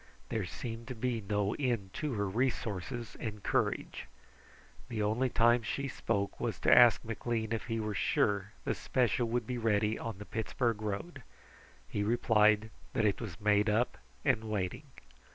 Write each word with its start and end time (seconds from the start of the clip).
There 0.29 0.45
seemed 0.47 0.87
to 0.87 0.95
be 0.95 1.21
no 1.21 1.53
end 1.59 1.93
to 1.99 2.13
her 2.13 2.27
resources 2.27 3.15
and 3.19 3.43
courage. 3.43 4.07
The 4.89 5.03
only 5.03 5.29
time 5.29 5.61
she 5.61 5.87
spoke 5.87 6.39
was 6.39 6.59
to 6.61 6.75
ask 6.75 7.05
McLean 7.05 7.51
if 7.51 7.65
he 7.65 7.79
were 7.79 7.93
sure 7.93 8.51
the 8.65 8.73
special 8.73 9.27
would 9.27 9.45
be 9.45 9.59
ready 9.59 9.99
on 9.99 10.17
the 10.17 10.25
Pittsburgh 10.25 10.81
road. 10.81 11.21
He 11.87 12.01
replied 12.01 12.71
that 12.93 13.05
it 13.05 13.21
was 13.21 13.39
made 13.39 13.69
up 13.69 13.95
and 14.25 14.45
waiting. 14.45 14.85